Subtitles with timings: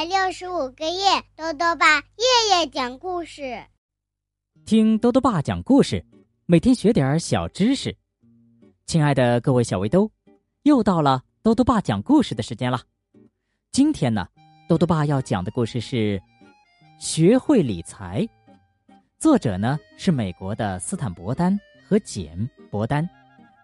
[0.00, 3.62] 百六十五个夜，豆豆爸夜夜讲故事。
[4.64, 6.02] 听豆豆爸讲故事，
[6.46, 7.94] 每天学点小知识。
[8.86, 10.10] 亲爱的各位小围兜，
[10.62, 12.80] 又到了豆豆爸讲故事的时间了。
[13.72, 14.26] 今天呢，
[14.70, 16.18] 豆豆爸要讲的故事是
[16.98, 18.22] 《学会理财》，
[19.18, 21.54] 作者呢是美国的斯坦伯丹
[21.86, 23.06] 和简伯丹，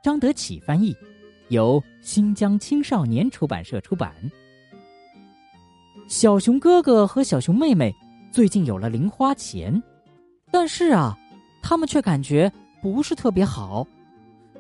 [0.02, 0.94] 张德启翻译，
[1.48, 4.14] 由新疆青少年出版社出版。
[6.08, 7.92] 小熊哥哥和小熊妹妹
[8.30, 9.82] 最近有了零花钱，
[10.52, 11.16] 但是啊，
[11.60, 13.84] 他们却感觉不是特别好，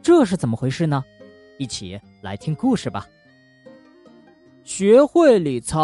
[0.02, 1.04] 这是怎么回事呢？
[1.58, 3.06] 一起来听故事吧。
[4.64, 5.78] 学会理财。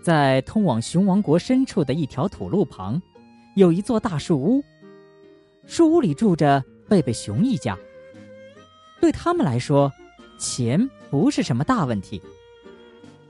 [0.00, 3.00] 在通往熊王国深处的一条土路旁，
[3.56, 4.64] 有一座大树屋，
[5.66, 7.76] 树屋里住着贝贝熊一家。
[9.00, 9.92] 对他们来说，
[10.38, 12.22] 钱不是什么大问题。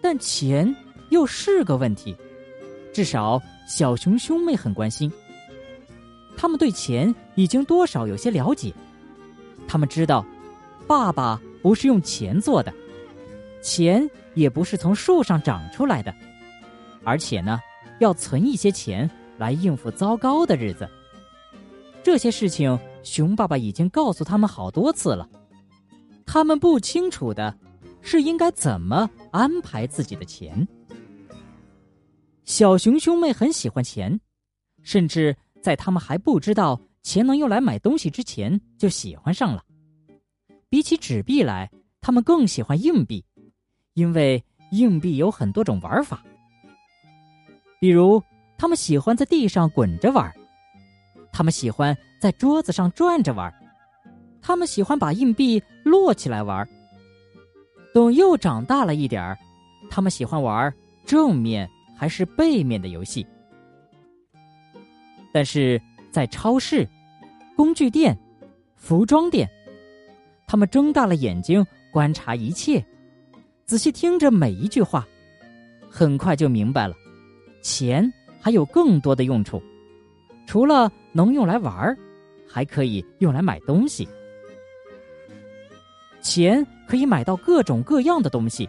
[0.00, 0.74] 但钱
[1.10, 2.16] 又是个问题，
[2.92, 5.10] 至少小熊兄妹很关心。
[6.36, 8.72] 他们对钱已经多少有些了解，
[9.66, 10.24] 他们知道，
[10.86, 12.72] 爸爸不是用钱做的，
[13.60, 16.14] 钱也不是从树上长出来的，
[17.02, 17.58] 而且呢，
[17.98, 20.88] 要存一些钱来应付糟糕的日子。
[22.05, 25.28] 这些事情，熊爸爸已经告诉他们好多次了，
[26.24, 27.52] 他们不清楚的。
[28.00, 30.66] 是应该怎么安排自己的钱？
[32.44, 34.18] 小熊兄妹很喜欢钱，
[34.82, 39.62] 甚至在他们还不知道钱能用来买东西之前就喜欢上了。
[40.70, 43.24] 比起纸币来，他们更喜欢硬币，
[43.94, 46.22] 因为硬币有很多种玩法。
[47.80, 48.22] 比如，
[48.56, 50.34] 他们喜欢在地上滚着玩，
[51.33, 53.52] 他们喜欢在桌子上转着玩，
[54.40, 56.68] 他们喜欢把硬币摞起来玩。
[57.98, 59.36] 等又长大了一点儿，
[59.91, 60.73] 他们喜欢玩
[61.05, 63.27] 正面还是背面的游戏。
[65.33, 66.89] 但是在超市、
[67.56, 68.17] 工具店、
[68.77, 69.50] 服装店，
[70.46, 72.80] 他们睁大了眼睛观察一切，
[73.64, 75.05] 仔细听着每一句话，
[75.90, 76.94] 很快就明白了，
[77.62, 78.08] 钱
[78.40, 79.61] 还有更多的用处，
[80.46, 81.98] 除了能用来玩
[82.46, 84.08] 还可以用来买东西。
[86.28, 88.68] 钱可以买到各种各样的东西。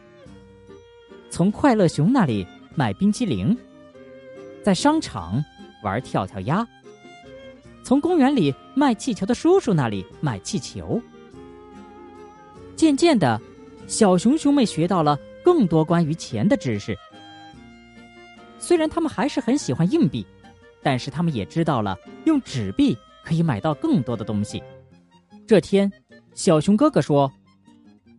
[1.30, 3.56] 从快乐熊那里买冰淇淋，
[4.64, 5.44] 在商场
[5.84, 6.66] 玩跳跳鸭，
[7.84, 11.02] 从公园里卖气球的叔叔那里买气球。
[12.78, 13.40] 渐渐的，
[13.88, 16.98] 小熊兄妹学到了更多关于钱的知识。
[18.58, 20.25] 虽然他们还是很喜欢硬币，
[20.81, 24.64] 但是他们也知道了用纸币可以买到更多的东西。
[25.46, 25.92] 这天，
[26.34, 27.30] 小熊哥哥说。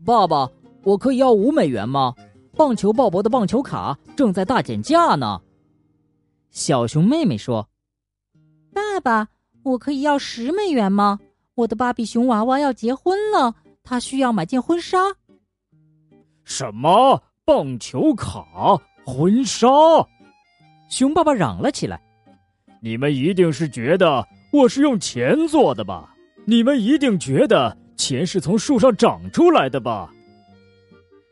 [0.05, 0.51] 爸爸，
[0.83, 2.15] 我可以要五美元吗？
[2.57, 5.41] 棒球鲍勃的棒球卡正在大减价呢。
[6.51, 7.69] 小熊妹妹说
[8.75, 9.29] ：“爸爸，
[9.63, 11.19] 我可以要十美元吗？
[11.55, 14.99] 我的芭比熊娃娃要结婚了，他需要买件婚纱。”
[16.45, 18.45] 什么棒球卡、
[19.07, 19.69] 婚纱？
[20.89, 22.01] 熊爸爸嚷了起来
[22.83, 26.15] ：“你们一定是觉得我是用钱做的吧？
[26.47, 30.11] 你们一定觉得……”钱是从树上长出来的吧？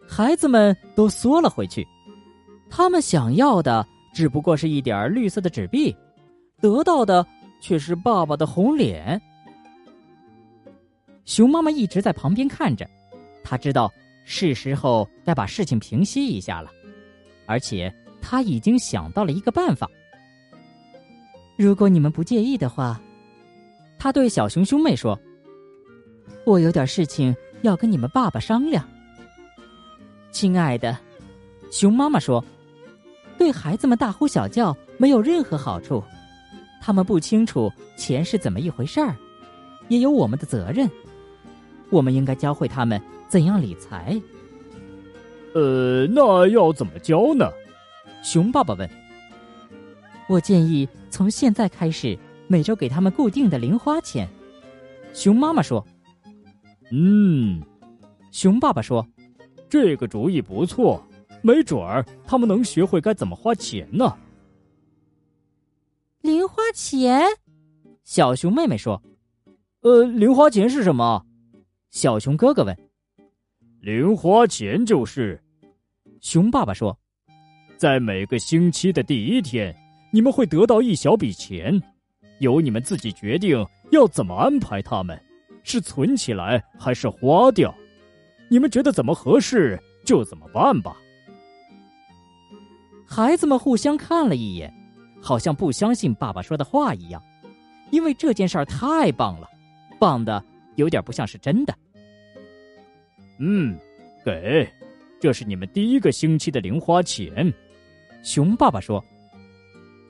[0.06, 1.86] 孩子们都缩了回去，
[2.68, 5.96] 他们想要的只不过是一点绿色的纸币，
[6.60, 7.26] 得到的
[7.58, 9.18] 却是爸爸的红脸。
[11.24, 12.86] 熊妈妈一直在旁边看着，
[13.42, 13.90] 她知道
[14.26, 16.70] 是时候该把事情平息一下了，
[17.46, 17.90] 而且
[18.20, 19.88] 她已经想到了一个办法。
[21.56, 23.00] 如果你们不介意的话，
[23.98, 25.18] 她对小熊兄妹说。
[26.48, 28.82] 我有点事情要跟你们爸爸商量，
[30.30, 30.96] 亲爱的，
[31.70, 32.42] 熊妈妈说
[33.36, 36.02] ：“对孩子们大呼小叫没有任何好处，
[36.80, 39.14] 他们不清楚钱是怎么一回事儿，
[39.88, 40.88] 也有我们的责任。
[41.90, 42.98] 我们应该教会他们
[43.28, 44.18] 怎样理财。”
[45.54, 47.52] 呃，那要怎么教呢？
[48.22, 48.88] 熊爸爸问。
[50.30, 54.26] 我建议从现在开始每周给他们固定的零花钱。
[55.12, 55.86] 熊妈妈说。
[56.90, 57.62] 嗯，
[58.30, 59.06] 熊爸爸说
[59.68, 61.02] ：“这个主意不错，
[61.42, 64.16] 没准儿他们能学会该怎么花钱呢。”
[66.22, 67.22] 零花钱，
[68.04, 69.00] 小熊妹妹说
[69.80, 71.24] ：“呃，零花钱是什么？”
[71.90, 72.76] 小熊哥哥问。
[73.80, 75.40] “零花钱就是，
[76.20, 76.98] 熊爸爸说，
[77.76, 79.74] 在每个星期的第一天，
[80.10, 81.80] 你们会得到一小笔钱，
[82.40, 85.18] 由你们自己决定要怎么安排它们。”
[85.68, 87.74] 是存起来还是花掉？
[88.48, 90.96] 你们觉得怎么合适就怎么办吧。
[93.06, 94.72] 孩子们互相看了一眼，
[95.20, 97.22] 好像不相信爸爸说的话一样，
[97.90, 99.46] 因为这件事儿太棒了，
[99.98, 100.42] 棒的
[100.76, 101.74] 有点不像是真的。
[103.38, 103.78] 嗯，
[104.24, 104.66] 给，
[105.20, 107.52] 这是你们第一个星期的零花钱。
[108.22, 109.04] 熊爸爸说。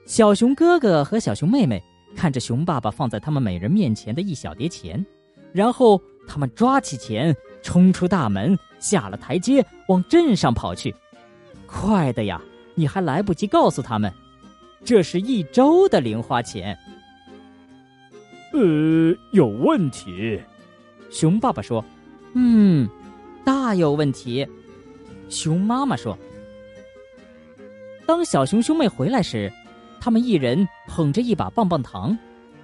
[0.06, 1.82] 小熊哥哥和小熊妹妹
[2.16, 5.04] 看着熊爸爸放在他们每人面前的一小叠钱，
[5.52, 10.94] 然后他们抓起钱，冲出大门，下了台阶，往镇上跑去。
[11.66, 12.40] 快的呀，
[12.74, 14.12] 你还来不及告诉他们，
[14.84, 16.78] 这是一周的零花钱。
[18.52, 20.40] 呃，有问题。
[21.10, 21.84] 熊爸爸说
[22.34, 22.88] ：“嗯，
[23.44, 24.46] 大有问题。”
[25.28, 26.16] 熊妈妈说
[28.06, 29.52] ：“当小熊兄妹回来时。”
[30.00, 32.16] 他们一人捧着一把棒棒糖，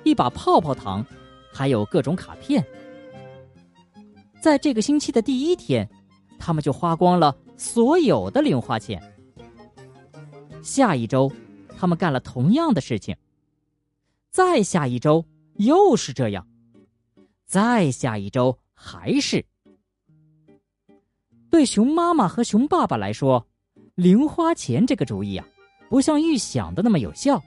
[0.04, 1.04] 一把泡泡糖，
[1.54, 2.62] 还有各种卡片。
[4.40, 5.88] 在这个星期的第一天，
[6.38, 9.00] 他们就花光了所有的零花钱。
[10.62, 11.30] 下一周，
[11.78, 13.16] 他们干了同样的事情。
[14.30, 15.24] 再下一周
[15.54, 16.44] 又是这样，
[17.46, 19.44] 再下一周还是。
[21.48, 23.46] 对熊妈妈和熊爸爸来说，
[23.94, 25.46] 零花钱这个主意啊。
[25.90, 27.40] 不像预想的那么有效，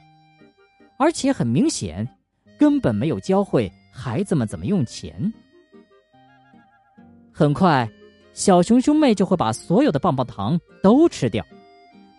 [0.98, 2.08] 而且很明显，
[2.58, 5.34] 根本没有教会孩子们怎么用钱。
[7.34, 7.90] 很快，
[8.32, 11.44] 小熊兄妹就会把所有的棒棒糖都吃掉，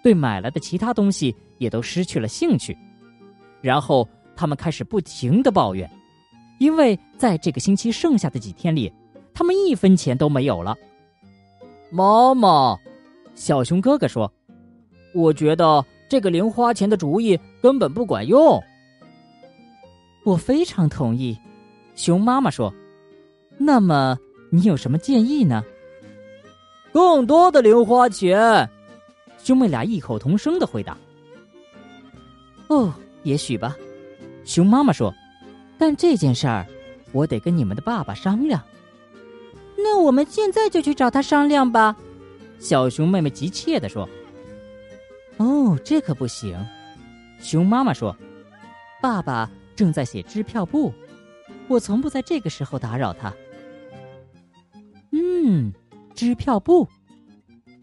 [0.03, 2.77] 对买来的其他东西也都失去了兴趣。
[3.61, 5.89] 然后他们开始不停的抱怨，
[6.59, 8.93] 因为在这个星期剩下的几天里，
[9.33, 10.77] 他们一分钱都没有了。
[11.91, 12.77] 妈妈，
[13.35, 14.31] 小熊哥哥说
[15.15, 18.59] ：“我觉得。”这个零花钱的主意根本不管用。
[20.25, 21.39] 我非常同意，
[21.99, 22.73] 熊妈妈说
[23.59, 24.17] ：“那么
[24.51, 25.65] 你有什么建议呢？”
[26.95, 28.71] 更多的零花钱，
[29.43, 30.97] 兄妹俩异口同声的回答。
[32.69, 33.77] 哦，也许吧，
[34.45, 35.13] 熊妈妈说
[35.77, 36.65] ：“但这件事儿，
[37.11, 38.63] 我得跟你们的爸爸商量。”
[39.77, 41.97] 那我们现在就去找他商量吧，
[42.61, 44.09] 小熊妹妹急切的说。
[45.39, 46.57] 哦，这可不行，
[47.41, 48.17] 熊妈妈说
[49.03, 50.95] ：“爸爸正在写支票簿，
[51.69, 53.33] 我从不在这个时候打扰他。”
[55.13, 55.73] 嗯，
[56.15, 56.87] 支票簿，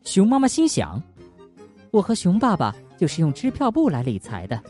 [0.03, 1.01] 熊妈妈心想
[1.91, 4.61] ：“我和熊爸爸就是用支票簿来理财的，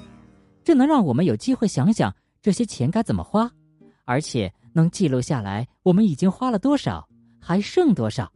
[0.64, 3.52] 这能让我们有机会想想这些钱该怎么花，
[4.06, 7.08] 而且能记录下来我们已经花了多少，
[7.40, 8.32] 还剩多少。”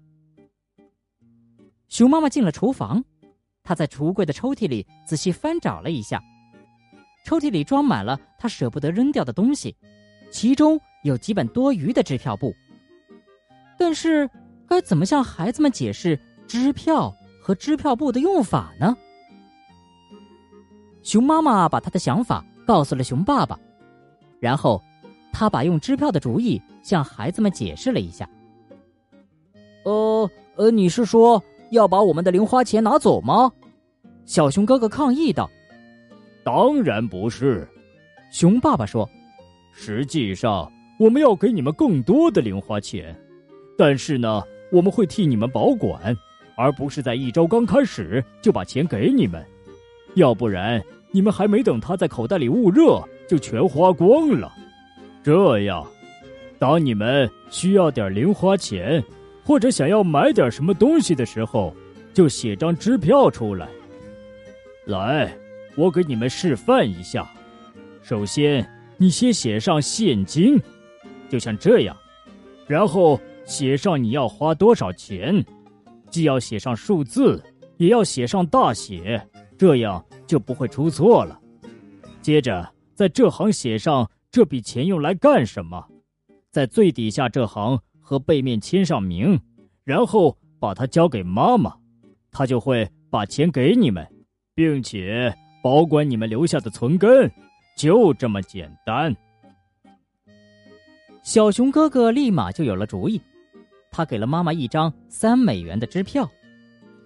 [1.87, 3.03] 熊妈妈进了厨房。
[3.63, 6.19] 她在橱柜的抽屉里仔细翻找了一下，
[7.23, 9.75] 抽屉里装满了她舍不得扔掉的东西，
[10.29, 12.53] 其中有几本多余的支票簿。
[13.77, 14.29] 但是，
[14.67, 18.95] 该怎么向孩子们解释支票和支票簿的用法呢？
[21.01, 23.57] 熊妈妈把她的想法告诉了熊爸爸，
[24.39, 24.81] 然后，
[25.31, 28.29] 他把用支票的主意向孩子们解释了一下。
[29.85, 31.41] 呃呃，你是说
[31.71, 33.51] 要把我们的零花钱拿走吗？
[34.25, 35.49] 小熊哥哥抗议道
[36.43, 37.67] ：“当然不是。”
[38.29, 39.09] 熊爸爸说
[39.81, 43.17] ：“实际上，我们要给你们更多的零花钱，
[43.77, 44.43] 但是呢，
[44.73, 46.13] 我们会替你们保管，
[46.57, 49.41] 而不是在一周刚开始就把钱给你们。
[50.15, 54.51] 要不然，你们还没等他在口袋里捂热，就全花光了。
[55.23, 55.87] 这样，
[56.59, 59.01] 当你们需要点零花钱，
[59.45, 61.73] 或者想要买点什么东西的时候，
[62.13, 63.65] 就写张支票出来。”
[64.85, 65.33] 来，
[65.77, 67.25] 我给你们示范一下。
[68.03, 68.69] 首先，
[69.01, 70.61] 你先写上现金，
[71.29, 71.97] 就像这样，
[72.67, 75.43] 然后写上你要花多少钱，
[76.11, 77.41] 既要写上数字，
[77.77, 79.25] 也要写上大写，
[79.57, 81.39] 这样就不会出错了。
[82.21, 85.87] 接着，在这行写上这笔钱用来干什么，
[86.51, 89.39] 在最底下这行和背面签上名，
[89.85, 91.73] 然后把它交给妈妈，
[92.31, 94.05] 她就会把钱给你们。
[94.55, 97.31] 并且保管你们留下的存根，
[97.79, 99.15] 就这么简单。
[101.23, 103.21] 小熊哥哥立马就有了主意，
[103.89, 106.29] 他给了妈妈一张三美元的支票，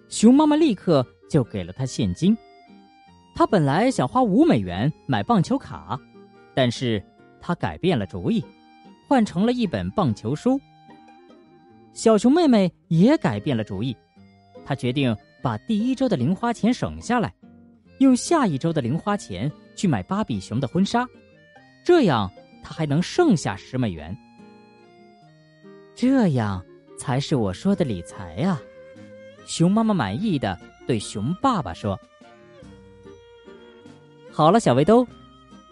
[0.10, 2.36] 熊妈妈立刻就给了他现金。
[3.36, 6.00] 他本来想花五美元买棒球卡，
[6.56, 7.03] 但是
[7.39, 8.44] 他改变了主意，
[9.08, 10.60] 换成了一本棒球书。
[11.92, 13.96] 小熊妹妹也改变了主意，
[14.65, 17.32] 她决定把第一周的零花钱省下来。
[18.00, 21.08] 用下一周的零花钱去买芭比熊的婚纱，
[21.84, 22.32] 这样
[22.63, 24.15] 他还能剩下十美元。
[25.96, 26.63] 这样
[26.98, 28.62] 才是我说的理财啊！
[29.46, 32.00] 熊妈妈满意的对熊爸爸说
[34.32, 35.06] ：“好了，小围兜，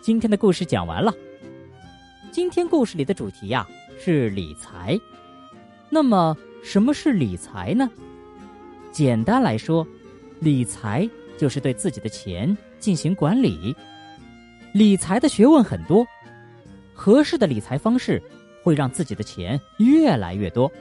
[0.01, 1.13] 今天的故事讲完了。
[2.31, 3.67] 今天故事里的主题呀
[3.99, 4.99] 是理财。
[5.89, 7.89] 那么，什么是理财呢？
[8.91, 9.85] 简单来说，
[10.39, 13.75] 理财就是对自己的钱进行管理。
[14.73, 16.07] 理财的学问很多，
[16.93, 18.23] 合适的理财方式
[18.63, 20.71] 会让自己的钱越来越多。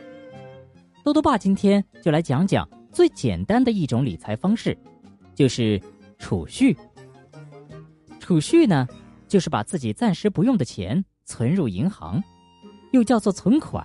[1.02, 4.78] 多多爸今天就来讲讲最简单的一种理财方式，
[5.34, 5.80] 就是
[6.18, 6.76] 储蓄。
[8.20, 8.86] 储蓄呢，
[9.26, 12.22] 就是把自己暂时不用的钱存入银行，
[12.92, 13.84] 又叫做存款。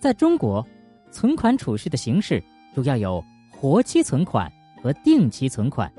[0.00, 0.66] 在中国，
[1.10, 2.42] 存款储蓄的形式
[2.74, 4.50] 主要有活期存款
[4.82, 5.92] 和定期存款。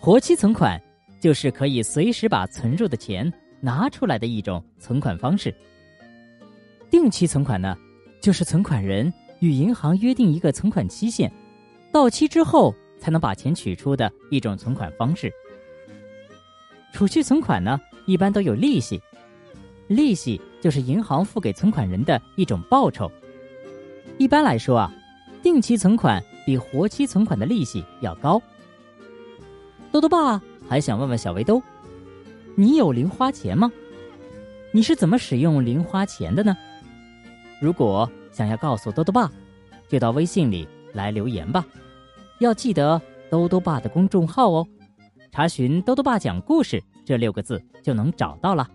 [0.00, 0.80] 活期存款
[1.20, 5.54] 就是可以随时把存入的钱拿出来的一种存款方式。
[6.90, 7.76] 定期存款呢，
[8.20, 11.30] 就是存款人与银行约定一个存款期限，
[11.92, 15.32] 到期之后才能把钱取出的一种存款方式。
[16.92, 19.00] 储蓄存款呢，一般都有利息，
[19.86, 23.10] 利息就是银行付给存款人的一种报酬。
[24.16, 24.92] 一般来说啊，
[25.42, 28.40] 定期存款比活期存款的利息要高。
[29.92, 31.62] 豆豆爸还想问问小围兜，
[32.54, 33.72] 你有零花钱吗？
[34.70, 36.56] 你是怎么使用零花钱的呢？
[37.60, 39.32] 如果想要告诉兜兜爸，
[39.88, 41.66] 就到微信里来留言吧，
[42.38, 44.66] 要记得兜兜爸的公众号哦。
[45.32, 48.68] 查询“兜兜爸讲故事”这六个字就能找到了。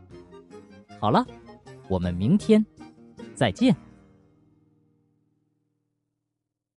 [1.00, 1.26] 好了，
[1.88, 2.66] 我们明天
[3.36, 3.76] 再见。